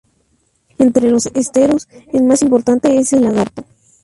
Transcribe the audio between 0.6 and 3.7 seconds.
Entre los esteros, el más importante es el Lagarto.